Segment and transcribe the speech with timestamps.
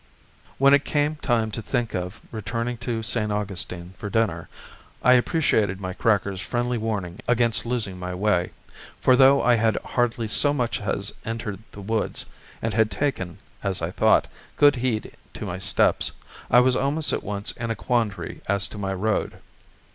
[0.57, 3.31] When it came time to think of returning to St.
[3.31, 4.49] Augustine, for dinner,
[5.03, 8.49] I appreciated my cracker's friendly warning against losing my way;
[8.99, 12.25] for though I had hardly so much as entered the woods,
[12.63, 14.25] and had taken, as I thought,
[14.57, 16.13] good heed to my steps,
[16.49, 19.35] I was almost at once in a quandary as to my road.